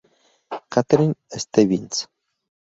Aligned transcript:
Catherine 0.71 1.13
Stevens. 1.29 2.07